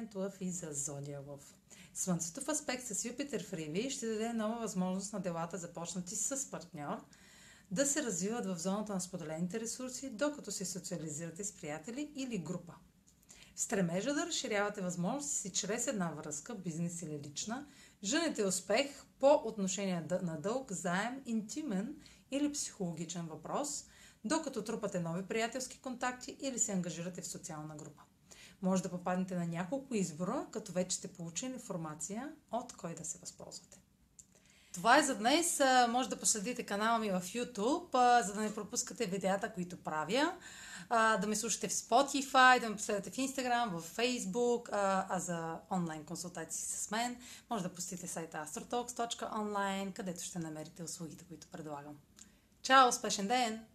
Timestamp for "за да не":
38.26-38.54